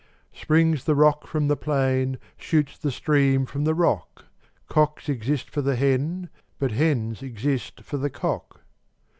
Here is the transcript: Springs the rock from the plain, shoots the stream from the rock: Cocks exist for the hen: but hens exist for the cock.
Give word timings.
Springs 0.33 0.85
the 0.85 0.95
rock 0.95 1.27
from 1.27 1.47
the 1.47 1.55
plain, 1.55 2.17
shoots 2.35 2.75
the 2.75 2.89
stream 2.89 3.45
from 3.45 3.65
the 3.65 3.75
rock: 3.75 4.25
Cocks 4.67 5.07
exist 5.07 5.47
for 5.51 5.61
the 5.61 5.75
hen: 5.75 6.27
but 6.57 6.71
hens 6.71 7.21
exist 7.21 7.81
for 7.81 7.97
the 7.97 8.09
cock. 8.09 8.61